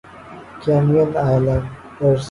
Cayman 0.61 1.09
islands 1.25 2.19